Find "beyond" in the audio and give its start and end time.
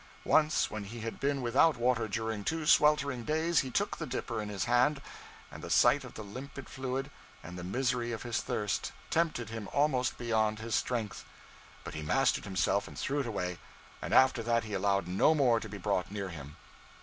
10.17-10.57